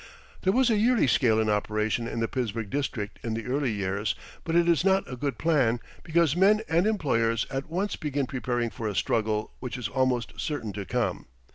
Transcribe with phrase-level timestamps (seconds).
[0.41, 4.15] There was a yearly scale in operation in the Pittsburgh district in the early years,
[4.43, 8.71] but it is not a good plan because men and employers at once begin preparing
[8.71, 11.27] for a struggle which is almost certain to come.